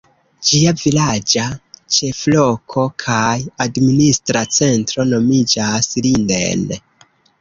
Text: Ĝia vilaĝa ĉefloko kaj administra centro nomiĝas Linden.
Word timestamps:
Ĝia 0.49 0.71
vilaĝa 0.83 1.43
ĉefloko 1.97 2.85
kaj 3.05 3.37
administra 3.67 4.43
centro 4.57 5.07
nomiĝas 5.13 5.91
Linden. 6.07 6.65